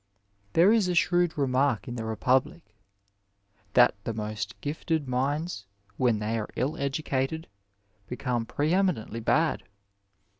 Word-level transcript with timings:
There 0.53 0.73
is 0.73 0.87
a 0.87 0.95
shrewd 0.95 1.37
remark 1.37 1.87
in 1.87 1.95
the 1.95 2.03
Republic 2.05 2.73
*'that 3.73 3.93
the 4.03 4.15
most 4.15 4.59
gifted 4.59 5.07
minds, 5.07 5.67
when 5.95 6.17
they 6.17 6.39
are 6.39 6.49
ill 6.55 6.75
educated, 6.75 7.47
become 8.07 8.47
pre 8.47 8.71
eminentlj 8.71 9.23
bad. 9.23 9.61